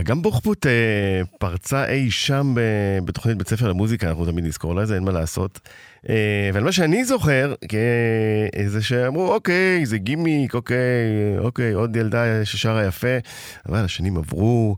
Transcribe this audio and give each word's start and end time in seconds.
אגם 0.00 0.22
בוחבוט 0.22 0.66
אה, 0.66 0.72
פרצה 1.38 1.84
אי 1.88 2.10
שם 2.10 2.54
ב, 2.56 2.60
בתוכנית 3.04 3.38
בית 3.38 3.48
ספר 3.48 3.68
למוזיקה, 3.68 4.08
אנחנו 4.08 4.26
תמיד 4.26 4.44
נזכור 4.44 4.74
לה, 4.74 4.86
זה 4.86 4.94
אין 4.94 5.04
מה 5.04 5.12
לעשות. 5.12 5.60
אה, 6.08 6.48
אבל 6.52 6.62
מה 6.64 6.72
שאני 6.72 7.04
זוכר, 7.04 7.54
אה, 7.74 8.68
זה 8.68 8.82
שאמרו, 8.82 9.32
אוקיי, 9.34 9.86
זה 9.86 9.98
גימיק, 9.98 10.54
אוקיי, 10.54 10.78
אוקיי, 11.38 11.72
עוד 11.72 11.96
ילדה 11.96 12.44
ששרה 12.44 12.86
יפה, 12.86 13.16
אבל 13.68 13.84
השנים 13.84 14.16
עברו, 14.16 14.76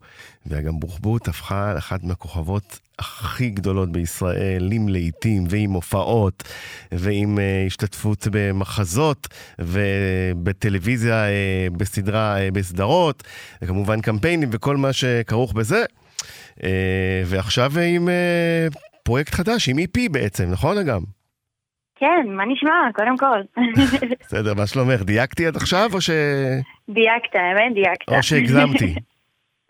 ואגם 0.48 0.80
בוחבוט 0.80 1.28
הפכה 1.28 1.74
לאחת 1.74 2.04
מהכוכבות 2.04 2.80
הכי 2.98 3.50
גדולות 3.50 3.92
בישראל, 3.92 4.68
עם 4.72 4.88
להיטים 4.88 5.44
ועם 5.48 5.70
הופעות 5.70 6.42
ועם 6.92 7.38
uh, 7.38 7.66
השתתפות 7.66 8.28
במחזות 8.32 9.26
ובטלוויזיה, 9.58 11.24
uh, 11.24 11.76
בסדרה, 11.78 12.36
uh, 12.36 12.54
בסדרות, 12.54 13.22
וכמובן 13.62 14.00
קמפיינים 14.00 14.48
וכל 14.52 14.76
מה 14.76 14.92
שכרוך 14.92 15.52
בזה. 15.52 15.84
Uh, 16.58 16.64
ועכשיו 17.26 17.70
עם 17.78 18.08
uh, 18.08 18.78
פרויקט 19.02 19.34
חדש, 19.34 19.68
עם 19.68 19.78
EP 19.78 20.12
בעצם, 20.12 20.50
נכון 20.50 20.78
אגם? 20.78 21.00
כן, 21.96 22.26
מה 22.36 22.42
נשמע? 22.44 22.70
קודם 22.94 23.16
כל. 23.16 23.62
בסדר, 24.26 24.54
מה 24.54 24.66
שלומך? 24.66 25.02
דייקתי 25.02 25.46
עד 25.46 25.56
עכשיו 25.56 25.90
או 25.92 26.00
ש... 26.00 26.10
דייקת, 26.88 27.34
האמת 27.34 27.74
דייקת. 27.74 28.08
או 28.08 28.22
שהגזמתי. 28.22 28.94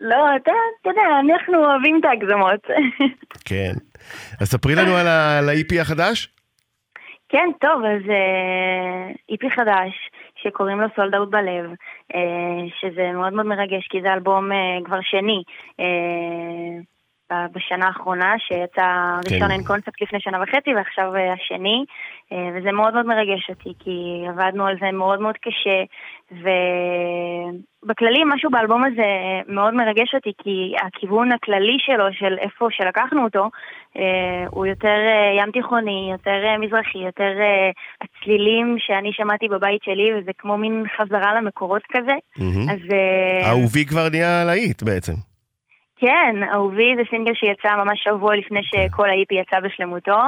לא, 0.01 0.35
אתה, 0.35 0.51
אתה 0.81 0.89
יודע, 0.89 1.01
אנחנו 1.19 1.65
אוהבים 1.65 1.99
את 1.99 2.05
ההגזמות. 2.05 2.67
כן. 3.47 3.73
אז 4.41 4.47
ספרי 4.47 4.75
לנו 4.75 4.95
על 4.95 5.07
ה-EP 5.49 5.81
החדש. 5.81 6.27
כן, 7.29 7.49
טוב, 7.61 7.83
אז 7.85 8.01
uh, 8.05 9.33
EP 9.33 9.49
חדש, 9.55 10.09
שקוראים 10.43 10.81
לו 10.81 10.87
סולד 10.95 11.15
אאוט 11.15 11.29
בלב, 11.29 11.65
uh, 12.13 12.17
שזה 12.79 13.11
מאוד 13.13 13.33
מאוד 13.33 13.45
מרגש, 13.45 13.87
כי 13.89 14.01
זה 14.01 14.13
אלבום 14.13 14.51
uh, 14.51 14.85
כבר 14.85 14.99
שני. 15.01 15.43
Uh, 15.71 16.83
בשנה 17.53 17.87
האחרונה, 17.87 18.35
שיצא 18.39 19.15
ראשון 19.25 19.51
אין 19.51 19.63
קונספט 19.63 20.01
לפני 20.01 20.19
שנה 20.19 20.43
וחצי 20.43 20.73
ועכשיו 20.75 21.15
אה, 21.15 21.33
השני, 21.33 21.85
אה, 22.31 22.49
וזה 22.55 22.71
מאוד 22.71 22.93
מאוד 22.93 23.05
מרגש 23.05 23.49
אותי, 23.49 23.73
כי 23.79 24.25
עבדנו 24.29 24.65
על 24.65 24.75
זה 24.79 24.91
מאוד 24.91 25.19
מאוד 25.19 25.35
קשה, 25.37 25.83
ובכללי 27.89 28.23
משהו 28.35 28.49
באלבום 28.51 28.83
הזה 28.83 29.09
מאוד 29.47 29.73
מרגש 29.73 30.15
אותי, 30.15 30.31
כי 30.43 30.73
הכיוון 30.87 31.31
הכללי 31.31 31.77
שלו, 31.79 32.05
של 32.11 32.37
איפה 32.39 32.67
שלקחנו 32.71 33.23
אותו, 33.23 33.49
אה, 33.97 34.45
הוא 34.49 34.65
יותר 34.65 34.97
ים 35.39 35.51
תיכוני, 35.51 36.09
יותר 36.11 36.39
מזרחי, 36.59 36.99
יותר 36.99 37.31
הצלילים 38.01 38.75
שאני 38.79 39.09
שמעתי 39.13 39.47
בבית 39.47 39.83
שלי, 39.83 40.09
וזה 40.13 40.31
כמו 40.37 40.57
מין 40.57 40.83
חזרה 40.97 41.33
למקורות 41.41 41.81
כזה. 41.91 42.15
Mm-hmm. 42.37 42.71
אז... 42.71 42.79
אהובי 43.45 43.85
כבר 43.85 44.09
נהיה 44.09 44.43
להיט 44.45 44.83
בעצם. 44.83 45.13
כן, 46.01 46.35
אהובי 46.53 46.95
זה 46.95 47.01
סינגל 47.09 47.33
שיצא 47.33 47.75
ממש 47.75 47.99
שבוע 48.03 48.35
לפני 48.35 48.59
שכל 48.63 49.09
ה-IP 49.09 49.33
יצא 49.41 49.59
בשלמותו, 49.59 50.19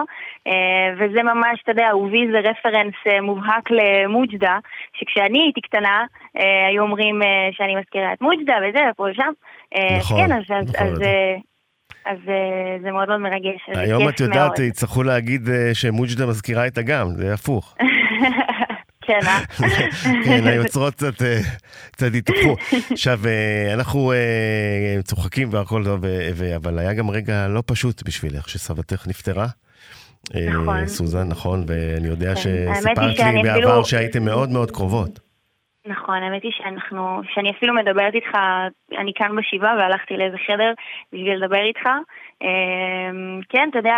אה, 0.47 0.88
וזה 0.97 1.23
ממש, 1.23 1.59
אתה 1.64 1.72
יודע, 1.72 1.88
אהובי 1.89 2.27
זה 2.31 2.39
רפרנס 2.50 2.94
אה, 3.08 3.22
מובהק 3.22 3.69
למוג'דה, 3.72 4.58
שכשאני 4.94 5.39
הייתי 5.39 5.61
קטנה, 5.61 6.05
אה, 6.38 6.67
היו 6.67 6.83
אומרים 6.83 7.22
שאני 7.52 7.75
מזכירה 7.75 8.14
את 8.14 8.22
מוג'דה 8.22 8.53
וזה, 8.69 8.80
ופה 8.92 9.03
ושם. 9.11 9.31
נכון, 9.97 10.17
כן, 10.17 10.31
אז, 10.31 10.44
אז, 10.49 10.75
נכון. 10.75 10.88
אז, 10.88 11.02
אז 12.05 12.17
זה 12.81 12.92
מאוד 12.92 13.08
מאוד 13.08 13.19
מרגש. 13.19 13.61
היום 13.67 14.09
את 14.09 14.19
יודעת, 14.19 14.59
יצטרכו 14.59 15.03
להגיד 15.03 15.42
שמוג'דה 15.73 16.25
מזכירה 16.25 16.67
את 16.67 16.77
אגם, 16.77 17.08
זה 17.09 17.33
הפוך. 17.33 17.75
כן, 19.12 19.28
אה? 19.28 19.67
כן, 20.26 20.48
היוצרות 20.48 20.94
קצת, 20.94 21.22
אה, 21.22 21.38
קצת 21.92 22.08
התהפכו. 22.17 22.56
עכשיו, 22.92 23.20
אה, 23.26 23.73
אנחנו 23.73 24.12
אה, 24.12 25.02
צוחקים 25.04 25.48
והכל 25.52 25.81
טוב, 25.86 26.06
אבל 26.56 26.80
היה 26.80 26.94
גם 26.94 27.09
רגע 27.09 27.48
לא 27.48 27.64
פשוט 27.66 28.04
בשבילך, 28.08 28.50
שסבתך 28.50 29.08
נפטרה. 29.08 29.45
נכון. 30.54 30.88
סוזן, 30.88 31.28
נכון, 31.30 31.64
ואני 31.67 32.08
יודע 32.08 32.36
כן. 32.36 32.36
שסיפרת 32.36 33.20
לי 33.20 33.44
בעבר 33.44 33.83
שהייתם 33.83 34.26
מאוד 34.26 34.49
מאוד 34.49 34.72
קרובות. 34.72 35.20
נכון, 35.86 36.23
האמת 36.23 36.43
היא 36.43 36.52
שאנחנו, 36.58 37.22
שאני 37.33 37.52
אפילו 37.52 37.76
מדברת 37.76 38.14
איתך, 38.16 38.38
אני 39.02 39.11
כאן 39.16 39.36
בשבעה 39.36 39.76
והלכתי 39.78 40.14
לאיזה 40.17 40.38
חדר 40.48 40.73
בשביל 41.14 41.43
לדבר 41.43 41.64
איתך. 41.67 41.89
כן, 43.49 43.70
אתה 43.70 43.80
יודע, 43.80 43.98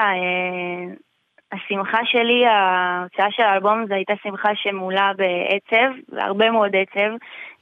השמחה 1.53 1.99
שלי, 2.05 2.45
ההוצאה 2.45 3.31
של 3.31 3.43
האלבום 3.43 3.85
זו 3.87 3.93
הייתה 3.93 4.13
שמחה 4.23 4.49
שמולה 4.55 5.11
בעצב, 5.17 5.93
והרבה 6.09 6.51
מאוד 6.51 6.71
עצב. 6.75 7.09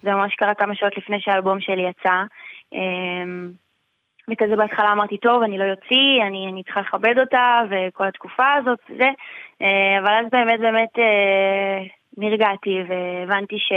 זה 0.03 0.11
ממש 0.11 0.35
קרה 0.35 0.53
כמה 0.53 0.75
שעות 0.75 0.97
לפני 0.97 1.19
שהאלבום 1.19 1.59
שלי 1.59 1.89
יצא. 1.89 2.23
אמ, 2.73 3.51
וכזה 4.29 4.55
בהתחלה 4.55 4.91
אמרתי, 4.91 5.17
טוב, 5.17 5.43
אני 5.43 5.57
לא 5.57 5.63
יוציא, 5.63 6.23
אני, 6.27 6.47
אני 6.51 6.63
צריכה 6.63 6.81
לכבד 6.81 7.19
אותה, 7.19 7.61
וכל 7.69 8.07
התקופה 8.07 8.53
הזאת, 8.53 8.79
זה. 8.87 9.09
אה, 9.61 9.99
אבל 9.99 10.13
אז 10.13 10.25
באמת 10.31 10.59
באמת 10.59 10.99
אה, 10.99 11.83
נרגעתי, 12.17 12.77
והבנתי 12.87 13.55
ש, 13.59 13.71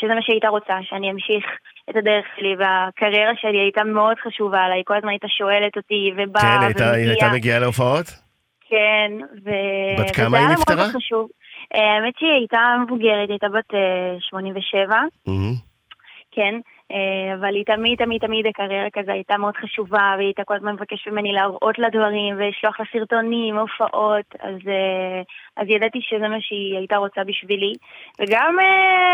שזה 0.00 0.14
מה 0.14 0.22
שהיית 0.22 0.44
רוצה, 0.44 0.74
שאני 0.82 1.10
אמשיך 1.10 1.44
את 1.90 1.96
הדרך 1.96 2.26
שלי, 2.36 2.56
והקריירה 2.58 3.32
שלי 3.36 3.58
הייתה 3.58 3.84
מאוד 3.84 4.16
חשובה 4.18 4.60
עליי, 4.60 4.82
כל 4.86 4.96
הזמן 4.96 5.10
הייתה 5.10 5.28
שואלת 5.28 5.76
אותי, 5.76 6.12
ובאה 6.16 6.42
כן, 6.42 6.66
ומגיעה. 6.66 6.92
כן, 6.92 7.08
הייתה 7.08 7.28
מגיעה 7.34 7.58
להופעות? 7.58 8.27
כן, 8.68 9.12
ו... 9.44 9.50
בת 9.98 10.16
כמה 10.16 10.38
היא 10.38 10.48
נפטרה? 10.48 10.86
אה, 11.74 11.94
האמת 11.94 12.14
שהיא 12.18 12.30
הייתה 12.30 12.76
מבוגרת, 12.82 13.30
הייתה 13.30 13.48
בת 13.48 13.74
87. 14.20 14.96
אה, 15.28 15.32
כן. 16.30 16.54
אה, 16.92 17.34
אבל 17.34 17.54
היא 17.54 17.64
תמיד 17.64 17.98
תמיד 17.98 18.20
תמיד 18.20 18.46
הקריירה 18.46 18.90
כזה 18.92 19.12
הייתה 19.12 19.36
מאוד 19.36 19.56
חשובה, 19.56 20.14
והיא 20.16 20.26
הייתה 20.26 20.44
כל 20.44 20.54
הזמן 20.56 20.72
מבקשת 20.72 21.08
ממני 21.08 21.32
להראות 21.32 21.78
לה 21.78 21.88
דברים 21.88 22.34
ולשלוח 22.38 22.80
לה 22.80 22.86
סרטונים, 22.92 23.56
הופעות, 23.58 24.34
אז, 24.40 24.58
אז 25.56 25.66
ידעתי 25.68 25.98
שזה 26.02 26.28
מה 26.28 26.40
שהיא 26.40 26.76
הייתה 26.76 26.96
רוצה 26.96 27.24
בשבילי. 27.24 27.72
וגם 28.20 28.56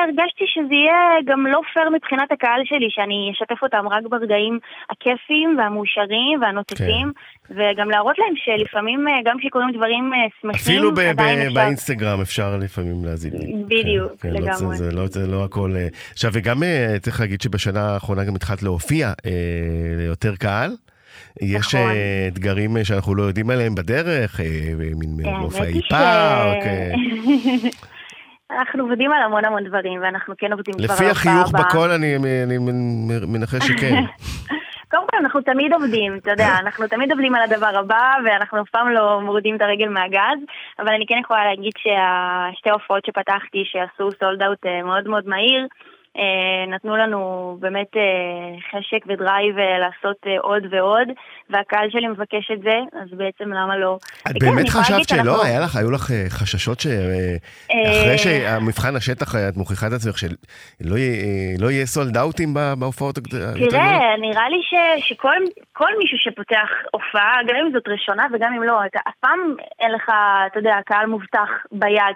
הרגשתי 0.04 0.44
שזה 0.46 0.74
יהיה 0.74 1.00
גם 1.24 1.46
לא 1.46 1.60
פייר 1.72 1.90
מבחינת 1.90 2.32
הקהל 2.32 2.60
שלי, 2.64 2.86
שאני 2.90 3.30
אשתף 3.32 3.62
אותם 3.62 3.88
רק 3.90 4.02
ברגעים 4.10 4.58
הכיפיים 4.90 5.58
והמאושרים 5.58 6.42
והנוצצים, 6.42 7.12
כן. 7.12 7.43
וגם 7.50 7.90
להראות 7.90 8.18
להם 8.18 8.34
שלפעמים 8.36 9.06
גם 9.24 9.36
כשקורים 9.38 9.68
דברים 9.76 10.10
שמחים, 10.40 10.60
אפילו 10.60 10.94
ב- 10.94 11.00
ב- 11.00 11.54
באינסטגרם 11.54 12.20
אפשר 12.20 12.56
לפעמים 12.56 13.04
להזין. 13.04 13.32
בדיוק, 13.66 14.12
כן, 14.20 14.28
כן, 14.28 14.34
לגמרי. 14.34 14.66
לא, 14.66 14.74
זה, 14.74 14.92
לא, 14.92 15.06
זה 15.06 15.26
לא 15.26 15.44
הכל... 15.44 15.74
עכשיו, 16.12 16.30
וגם 16.34 16.62
צריך 17.00 17.20
להגיד 17.20 17.40
שבש... 17.40 17.54
בשנה 17.54 17.94
האחרונה 17.94 18.24
גם 18.24 18.34
התחלת 18.34 18.62
להופיע 18.62 19.12
אה, 19.26 19.32
ליותר 19.96 20.36
קהל. 20.36 20.70
יש 21.40 21.74
נכון. 21.74 21.90
אה, 21.90 22.28
אתגרים 22.28 22.76
אה, 22.76 22.84
שאנחנו 22.84 23.14
לא 23.14 23.22
יודעים 23.22 23.50
עליהם 23.50 23.74
בדרך, 23.74 24.40
אה, 24.40 24.46
מין 24.96 25.26
אה, 25.26 25.38
מופעי 25.38 25.80
פארק. 25.90 26.62
אה... 26.66 26.92
אנחנו 28.58 28.82
עובדים 28.82 29.12
על 29.12 29.22
המון 29.22 29.44
המון 29.44 29.64
דברים, 29.64 30.02
ואנחנו 30.02 30.34
כן 30.38 30.52
עובדים 30.52 30.74
כבר 30.74 30.84
על 30.84 30.94
לפי 30.94 31.10
החיוך 31.10 31.52
בקול 31.52 31.90
אני 31.90 32.14
מנחש 33.26 33.66
שכן. 33.66 33.94
אנחנו 35.20 35.40
תמיד 35.40 35.72
עובדים, 35.72 36.16
אתה 36.16 36.30
יודע, 36.30 36.48
אנחנו 36.60 36.86
תמיד 36.88 37.10
עובדים 37.10 37.34
על 37.34 37.42
הדבר 37.42 37.78
הבא, 37.78 38.14
ואנחנו 38.24 38.62
אף 38.62 38.70
פעם 38.70 38.88
לא 38.88 39.20
מורידים 39.20 39.56
את 39.56 39.60
הרגל 39.62 39.88
מהגז, 39.88 40.38
אבל 40.78 40.88
אני 40.88 41.06
כן 41.06 41.18
יכולה 41.20 41.44
להגיד 41.44 41.72
שהשתי 41.78 42.70
הופעות 42.70 43.04
שפתחתי, 43.06 43.62
שעשו 43.64 44.10
sold 44.20 44.42
out 44.42 44.66
מאוד 44.84 45.08
מאוד 45.08 45.28
מהיר, 45.28 45.60
אה, 45.62 45.66
נתנו 46.68 46.96
לנו 46.96 47.56
באמת 47.60 47.96
אה, 47.96 48.02
חשק 48.70 49.06
ו 49.06 49.15
drive 49.15 49.58
אה, 49.58 49.78
לעשות 49.78 50.16
עוד 50.40 50.62
ועוד, 50.70 51.08
והקהל 51.50 51.90
שלי 51.90 52.08
מבקש 52.08 52.50
את 52.52 52.62
זה, 52.62 52.78
אז 52.92 53.18
בעצם 53.18 53.52
למה 53.52 53.76
לא? 53.76 53.98
את 54.30 54.34
באמת 54.40 54.68
חשבת 54.68 55.08
שלא? 55.08 55.44
היה 55.44 55.60
לך, 55.60 55.76
היו 55.76 55.90
לך 55.90 56.10
חששות 56.28 56.80
שאחרי 56.80 58.18
שהמבחן 58.18 58.96
השטח 58.96 59.34
את 59.34 59.56
מוכיחה 59.56 59.86
את 59.86 59.92
עצמך 59.92 60.18
שלא 60.18 60.96
לא 61.58 61.70
יהיה 61.70 61.86
סולד 61.86 62.16
אאוטים 62.16 62.54
בהופעות? 62.78 63.18
תראה, 63.70 64.16
נראה 64.20 64.48
לי 64.48 64.60
שכל 64.98 65.36
מישהו 65.98 66.18
שפותח 66.18 66.68
הופעה, 66.92 67.36
גם 67.48 67.56
אם 67.56 67.72
זאת 67.72 67.88
ראשונה 67.88 68.22
וגם 68.32 68.52
אם 68.56 68.62
לא, 68.62 68.86
אתה 68.86 68.98
אף 69.08 69.14
פעם 69.20 69.40
אין 69.80 69.92
לך, 69.92 70.12
אתה 70.46 70.58
יודע, 70.58 70.76
קהל 70.86 71.06
מובטח 71.06 71.48
ביד, 71.72 72.14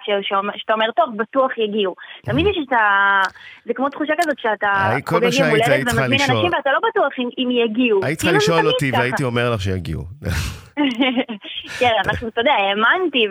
שאתה 0.61 0.73
אומר, 0.73 0.91
טוב, 0.91 1.17
בטוח 1.17 1.57
יגיעו. 1.57 1.95
תמיד 2.21 2.47
יש 2.47 2.57
את 2.67 2.73
ה... 2.73 3.21
זה 3.65 3.73
כמו 3.73 3.89
תחושה 3.89 4.13
כזאת 4.21 4.39
שאתה 4.39 4.71
חוגג 5.05 5.33
יום 5.33 5.49
הולדת 5.49 5.93
ומזמין 5.93 6.19
אנשים 6.21 6.51
ואתה 6.53 6.69
לא 6.71 6.79
בטוח 6.89 7.13
אם, 7.37 7.51
יגיעו. 7.51 7.99
היית 8.03 8.19
צריכה 8.19 8.35
לשאול 8.35 8.67
אותי 8.67 8.91
והייתי 8.91 9.23
אומר 9.23 9.53
לך 9.53 9.61
שיגיעו. 9.61 10.03
כן, 11.79 11.91
אנחנו, 12.05 12.27
אתה 12.27 12.41
יודע, 12.41 12.53
האמנתי 12.53 13.25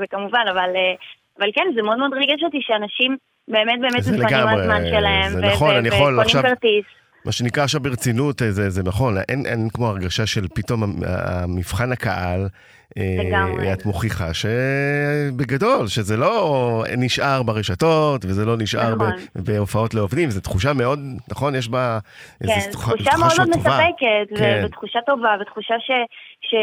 וכמובן, 0.00 0.40
אה, 0.46 0.52
אבל 1.38 1.50
כן, 1.54 1.66
זה 1.74 1.82
מאוד 1.82 1.98
מאוד 1.98 2.12
ריגש 2.14 2.42
אותי 2.42 2.58
שאנשים 2.60 3.16
באמת 3.48 3.80
באמת 3.80 4.06
מפנים 4.08 4.44
מהזמן 4.44 4.82
שלהם. 4.90 5.28
זה 5.28 5.40
נכון, 5.40 5.74
אני 5.74 5.88
יכול 5.88 6.20
עכשיו... 6.20 6.42
מה 7.24 7.32
שנקרא 7.32 7.64
עכשיו 7.64 7.80
ברצינות, 7.80 8.42
זה, 8.50 8.70
זה 8.70 8.82
נכון, 8.82 9.16
אין, 9.28 9.46
אין 9.46 9.68
כמו 9.72 9.88
הרגשה 9.88 10.26
של 10.26 10.46
פתאום 10.54 11.02
המבחן 11.06 11.92
הקהל. 11.92 12.48
לגמרי. 12.96 13.72
את 13.72 13.86
מוכיחה 13.86 14.28
שבגדול, 14.34 15.86
שזה 15.88 16.16
לא 16.16 16.84
נשאר 16.96 17.42
ברשתות, 17.42 18.24
וזה 18.24 18.44
לא 18.44 18.56
נשאר 18.56 18.94
נכון. 18.94 19.12
בהופעות 19.34 19.94
לעובדים, 19.94 20.30
זו 20.30 20.40
תחושה 20.40 20.72
מאוד, 20.72 21.00
נכון? 21.28 21.54
יש 21.54 21.68
בה 21.68 21.98
כן, 22.40 22.48
איזו 22.50 22.70
תחושה, 22.70 22.96
תחושה 22.96 23.16
מאוד 23.18 23.32
מאוד 23.36 23.48
מספקת, 23.48 24.38
כן. 24.38 24.62
ותחושה 24.66 24.98
טובה, 25.06 25.28
ותחושה 25.40 25.74
ש, 25.78 25.90
ש, 26.54 26.56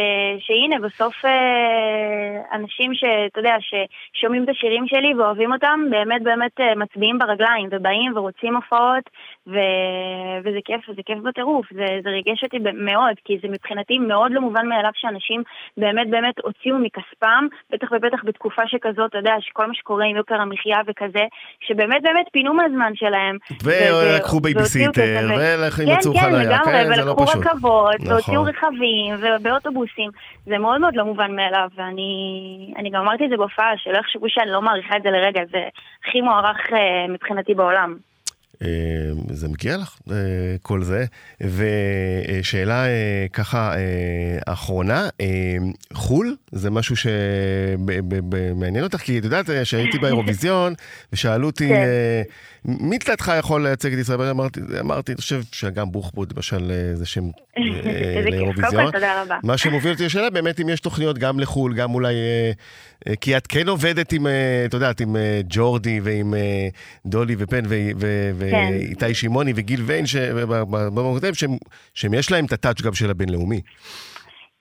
שהנה, 0.46 0.88
בסוף 0.88 1.26
אה, 1.26 2.58
אנשים 2.58 2.94
שאתה 2.94 3.40
יודע, 3.40 3.56
ששומעים 3.60 4.44
את 4.44 4.50
השירים 4.50 4.88
שלי 4.88 5.14
ואוהבים 5.14 5.54
אותם, 5.54 5.80
באמת 5.90 6.24
באמת 6.24 6.60
אה, 6.60 6.76
מצביעים 6.76 7.20
ברגליים, 7.20 7.70
ובאים 7.72 8.18
ורוצים 8.18 8.56
הופעות, 8.56 9.10
ו, 9.48 9.56
וזה 10.44 10.60
כיף, 10.66 10.90
וזה 10.90 11.02
כיף 11.06 11.18
בטירוף, 11.18 11.66
זה, 11.74 11.86
זה 12.04 12.10
ריגש 12.10 12.44
אותי 12.44 12.58
מאוד, 12.74 13.16
כי 13.26 13.38
זה 13.42 13.48
מבחינתי 13.48 13.98
מאוד 14.00 14.32
לא 14.32 14.42
מובן 14.42 14.68
מאליו 14.68 14.92
שאנשים 14.96 15.44
באמת 15.78 16.10
באמת 16.10 16.36
הוציאו 16.44 16.78
מכספם, 16.78 17.48
בטח 17.72 17.88
ובטח 17.92 18.24
בתקופה 18.24 18.62
שכזאת, 18.68 19.10
אתה 19.10 19.18
יודע, 19.18 19.36
שכל 19.40 19.66
מה 19.66 19.74
שקורה 19.74 20.06
עם 20.06 20.16
יוקר 20.16 20.36
המחיה 20.36 20.78
וכזה, 20.88 21.26
שבאמת 21.60 22.02
באמת 22.02 22.26
פינו 22.32 22.54
מהזמן 22.54 22.92
שלהם. 22.96 23.38
ולקחו 23.64 24.40
בייביסיטר, 24.40 25.28
ומצאו 25.80 26.14
כן, 26.14 26.20
חניה, 26.20 26.60
כן, 26.60 26.72
כן, 26.72 26.96
זה 26.96 27.06
לא 27.06 27.16
פשוט. 27.26 27.36
ולקחו 27.36 27.50
רכבות, 27.50 27.96
נכון. 28.00 28.12
והוציאו 28.12 28.44
רכבים, 28.44 29.16
ובאוטובוסים, 29.82 30.12
זה 30.46 30.58
מאוד 30.58 30.82
מאוד 30.82 30.96
לא 30.96 31.06
מובן 31.06 31.36
מאליו, 31.36 31.70
ואני 31.76 32.90
גם 32.92 33.02
אמרתי 33.02 33.26
את 33.26 33.30
זה 33.30 33.38
בהופעה, 33.38 33.78
שלא 33.78 33.98
יחשבו 33.98 34.30
שאני 34.30 34.52
לא 34.52 34.62
מעריכה 34.62 34.98
את 34.98 35.04
זה 35.04 35.10
לרגע, 35.10 35.42
זה 35.52 35.68
הכי 36.04 36.22
מוערך 36.22 36.74
אה, 36.74 37.08
מבחינתי 37.08 37.54
בעולם. 37.54 38.11
אה, 38.62 38.68
זה 39.30 39.48
מגיע 39.48 39.78
לך, 39.78 39.98
אה, 40.12 40.16
כל 40.62 40.84
זה. 40.84 41.06
ושאלה 41.42 42.86
אה, 42.86 43.26
ככה 43.34 43.74
אחרונה, 44.46 45.10
חו"ל 45.94 46.36
זה 46.52 46.70
משהו 46.70 46.96
שמעניין 46.96 48.84
אותך? 48.84 48.98
כי 48.98 49.20
את 49.20 49.24
יודעת 49.24 49.46
שהייתי 49.64 50.00
באירוויזיון 50.00 50.74
ושאלו 51.14 51.48
אותי, 51.48 51.70
כן. 51.70 51.88
מי 52.66 53.00
תלתך 53.00 53.32
יכול 53.40 53.64
לייצג 53.64 53.94
את 53.94 54.00
ישראל? 54.00 54.30
אמרתי, 54.30 55.12
אני 55.12 55.18
חושב 55.18 55.42
שגם 55.52 55.92
בוחבוט, 55.92 56.34
למשל, 56.36 56.72
זה 56.94 57.06
שם 57.06 57.24
לאירוויזיון. 58.32 58.92
מה 59.44 59.58
שמוביל 59.58 59.92
אותי 59.92 60.06
לשאלה 60.06 60.30
באמת 60.30 60.60
אם 60.60 60.70
יש 60.70 60.80
תוכניות 60.80 61.18
גם 61.18 61.40
לחו"ל, 61.40 61.74
גם 61.74 61.94
אולי... 61.94 62.14
כי 63.22 63.38
את 63.38 63.48
כן 63.48 63.68
עובדת 63.68 64.14
עם, 64.14 64.28
את 64.66 64.74
יודעת, 64.74 65.02
עם 65.02 65.16
ג'ורדי 65.50 66.00
ועם 66.04 66.34
דולי 67.06 67.36
ופן 67.38 67.66
כן. 68.52 69.14
שמעוני 69.14 69.54
וגיל 69.56 69.82
ויין, 69.82 70.06
שהם, 70.06 71.58
שהם 71.94 72.14
יש 72.14 72.32
להם 72.32 72.46
את 72.46 72.52
הטאץ' 72.52 72.82
גם 72.82 72.94
של 72.94 73.10
הבינלאומי. 73.10 73.62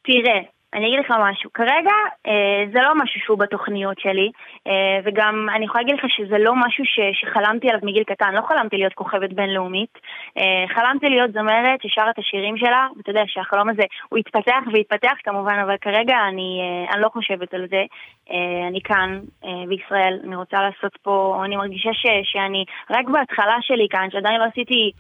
תראה, 0.05 0.41
אני 0.75 0.87
אגיד 0.87 0.99
לך 0.99 1.11
משהו, 1.21 1.53
כרגע 1.53 1.97
אה, 2.27 2.65
זה 2.73 2.79
לא 2.83 2.93
משהו 3.03 3.21
שהוא 3.21 3.39
בתוכניות 3.39 3.99
שלי, 3.99 4.31
אה, 4.67 4.99
וגם 5.05 5.47
אני 5.55 5.65
יכולה 5.65 5.83
להגיד 5.83 5.99
לך 5.99 6.11
שזה 6.11 6.39
לא 6.39 6.53
משהו 6.55 6.85
ש, 6.85 7.01
שחלמתי 7.13 7.69
עליו 7.69 7.81
מגיל 7.83 8.05
קטן, 8.05 8.35
לא 8.35 8.41
חלמתי 8.49 8.77
להיות 8.77 8.95
כוכבת 8.95 9.33
בינלאומית, 9.33 9.99
אה, 10.39 10.65
חלמתי 10.75 11.09
להיות 11.09 11.33
זמרת 11.33 11.83
ששרה 11.83 12.11
את 12.11 12.19
השירים 12.19 12.57
שלה, 12.59 12.87
ואתה 12.97 13.11
יודע 13.11 13.23
שהחלום 13.27 13.69
הזה 13.69 13.83
הוא 14.09 14.19
יתפתח 14.19 14.63
ויתפתח 14.73 15.15
כמובן, 15.25 15.59
אבל 15.63 15.77
כרגע 15.81 16.17
אני, 16.29 16.61
אה, 16.63 16.95
אני 16.95 17.03
לא 17.03 17.09
חושבת 17.09 17.55
על 17.55 17.67
זה, 17.71 17.85
אה, 18.31 18.69
אני 18.69 18.81
כאן 18.81 19.21
אה, 19.45 19.67
בישראל, 19.69 20.19
אני 20.25 20.37
רוצה 20.37 20.57
לעשות 20.63 20.99
פה, 21.03 21.43
אני 21.45 21.57
מרגישה 21.57 21.91
ש, 21.93 22.07
שאני 22.23 22.65
רק 22.91 23.09
בהתחלה 23.09 23.57
שלי 23.61 23.87
כאן, 23.91 24.09
שעדיין 24.11 24.41
לא 24.41 24.45
עשיתי... 24.45 24.93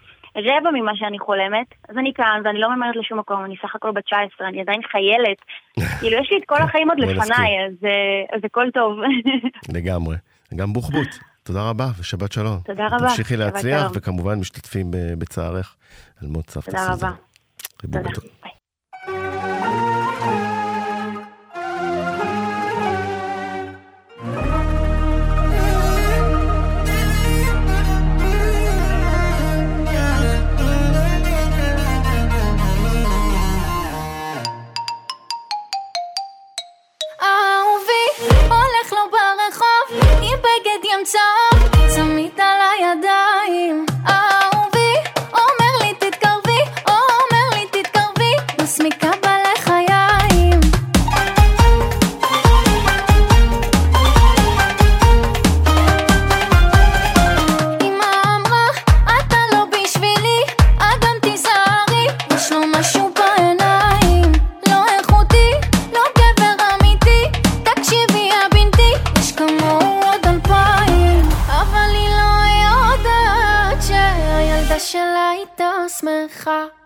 רבע 0.44 0.70
ממה 0.70 0.92
שאני 0.94 1.18
חולמת, 1.18 1.66
אז 1.88 1.98
אני 1.98 2.12
כאן 2.14 2.42
ואני 2.44 2.58
לא 2.60 2.76
ממהרת 2.76 2.96
לשום 2.96 3.18
מקום, 3.18 3.44
אני 3.44 3.54
סך 3.62 3.74
הכל 3.74 3.90
בת 3.90 4.04
19, 4.04 4.48
אני 4.48 4.60
עדיין 4.60 4.80
חיילת. 4.82 5.38
כאילו, 6.00 6.18
יש 6.22 6.30
לי 6.30 6.38
את 6.38 6.44
כל 6.46 6.62
החיים 6.62 6.90
עוד 6.90 6.98
לפניי, 7.00 7.66
אז 7.66 7.72
זה 8.40 8.46
הכל 8.46 8.70
טוב. 8.74 8.98
לגמרי. 9.76 10.16
גם 10.54 10.72
בוחבוט. 10.72 11.08
תודה 11.42 11.68
רבה 11.68 11.86
ושבת 12.00 12.32
שלום. 12.32 12.58
תודה 12.64 12.86
רבה. 12.86 13.08
תמשיכי 13.08 13.36
להצליח, 13.36 13.90
וכמובן 13.94 14.38
משתתפים 14.38 14.86
בצערך 15.18 15.76
על 16.22 16.28
מות 16.28 16.50
סבתא 16.50 16.78
סוזן. 16.78 17.10
תודה 17.76 18.00
רבה. 18.00 18.10
ביי. 76.44 76.80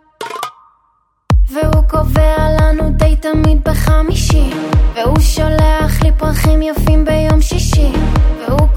והוא 1.50 1.84
קובע 1.88 2.36
לנו 2.60 2.90
די 2.90 3.16
תמיד 3.16 3.64
בחמישי 3.64 4.50
והוא 4.94 5.20
שולח 5.20 6.02
לי 6.02 6.12
פרחים 6.18 6.62
יפים 6.62 7.04
ביום 7.04 7.42
שישי 7.42 7.92
והוא 8.40 8.68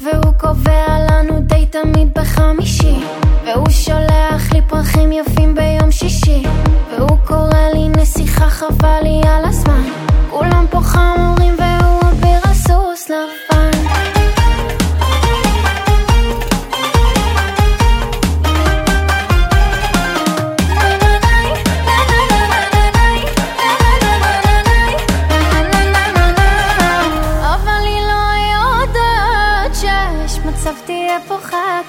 והוא 0.00 0.34
קובע 0.38 0.86
לנו 1.10 1.40
די 1.40 1.66
תמיד 1.66 2.14
בחמישי. 2.14 2.96
והוא 3.44 3.70
שולח 3.70 4.52
לי 4.52 4.60
פרחים 4.68 5.12
יפים 5.12 5.54
ביום 5.54 5.90
שישי. 5.92 6.42
והוא 6.90 7.18
קורא 7.26 7.68
לי 7.74 7.88
נסיכה 7.88 8.50
חבל 8.50 9.00
לי 9.02 9.20
על 9.28 9.44
הזמן. 9.44 9.82
כולם 10.30 10.66
פה 10.70 10.80
חמורים 10.80 11.56
והוא 11.58 12.00
אביר 12.10 12.40
הסוס 12.44 13.10
לבן 13.10 13.53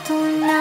tuna 0.08 0.58